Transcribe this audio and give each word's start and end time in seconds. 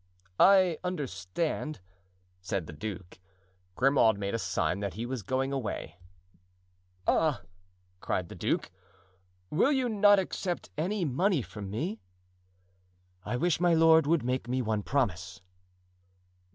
"I 0.39 0.79
understand," 0.83 1.79
said 2.41 2.65
the 2.65 2.73
duke. 2.73 3.19
Grimaud 3.75 4.17
made 4.17 4.33
a 4.33 4.39
sign 4.39 4.79
that 4.79 4.95
he 4.95 5.05
was 5.05 5.21
going 5.21 5.53
away. 5.53 5.99
"Ah!" 7.05 7.43
cried 7.99 8.27
the 8.27 8.33
duke, 8.33 8.71
"will 9.51 9.71
you 9.71 9.87
not 9.87 10.17
accept 10.17 10.71
any 10.75 11.05
money 11.05 11.43
from 11.43 11.69
me?" 11.69 12.01
"I 13.25 13.35
wish 13.35 13.59
my 13.59 13.75
lord 13.75 14.07
would 14.07 14.23
make 14.23 14.47
me 14.49 14.59
one 14.59 14.81
promise." 14.81 15.39